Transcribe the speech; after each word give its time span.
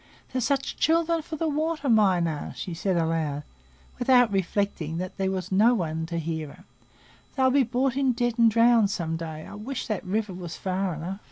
"They're 0.33 0.41
such 0.41 0.77
children 0.77 1.21
for 1.21 1.35
the 1.35 1.47
water, 1.47 1.87
mine 1.87 2.27
are," 2.27 2.55
she 2.55 2.73
said 2.73 2.97
aloud, 2.97 3.43
without 3.99 4.31
reflecting 4.33 4.97
that 4.97 5.17
there 5.17 5.29
was 5.29 5.51
no 5.51 5.75
one 5.75 6.07
to 6.07 6.17
hear 6.17 6.47
her; 6.47 6.63
"they'll 7.35 7.51
be 7.51 7.61
brought 7.61 7.95
in 7.95 8.11
dead 8.13 8.39
and 8.39 8.49
drownded 8.49 8.89
some 8.89 9.15
day. 9.15 9.45
I 9.45 9.53
wish 9.53 9.85
that 9.85 10.03
river 10.03 10.33
was 10.33 10.57
far 10.57 10.95
enough." 10.95 11.19